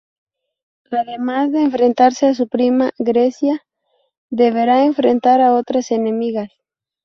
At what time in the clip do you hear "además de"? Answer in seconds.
0.89-1.61